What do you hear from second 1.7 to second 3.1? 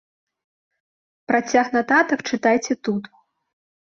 нататак чытайце тут.